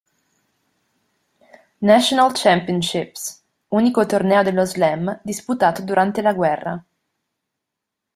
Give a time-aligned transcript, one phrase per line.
[1.81, 6.83] National Championships, unico torneo dello Slam disputato durante la guerra.